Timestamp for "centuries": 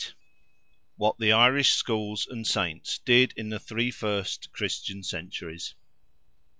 5.03-5.75